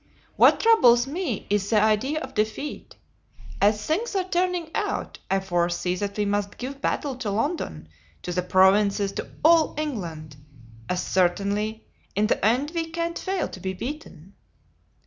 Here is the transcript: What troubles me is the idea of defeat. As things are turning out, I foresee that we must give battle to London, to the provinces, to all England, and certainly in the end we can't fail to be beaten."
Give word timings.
What 0.35 0.59
troubles 0.59 1.05
me 1.05 1.45
is 1.47 1.69
the 1.69 1.79
idea 1.79 2.19
of 2.21 2.33
defeat. 2.33 2.95
As 3.61 3.85
things 3.85 4.15
are 4.15 4.23
turning 4.27 4.71
out, 4.73 5.19
I 5.29 5.39
foresee 5.39 5.93
that 5.97 6.17
we 6.17 6.25
must 6.25 6.57
give 6.57 6.81
battle 6.81 7.15
to 7.17 7.29
London, 7.29 7.87
to 8.23 8.31
the 8.31 8.41
provinces, 8.41 9.11
to 9.11 9.29
all 9.45 9.75
England, 9.77 10.37
and 10.89 10.97
certainly 10.97 11.85
in 12.15 12.25
the 12.25 12.43
end 12.43 12.71
we 12.73 12.89
can't 12.89 13.19
fail 13.19 13.47
to 13.49 13.59
be 13.59 13.73
beaten." 13.73 14.33